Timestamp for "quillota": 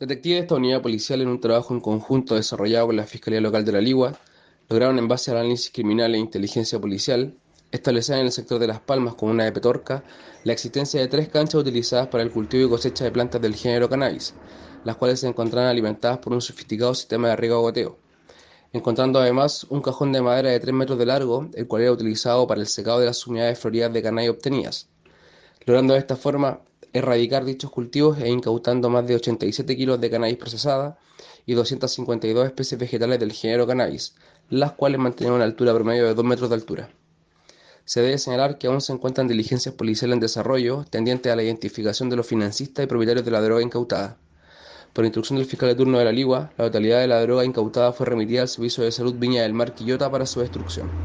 49.74-50.10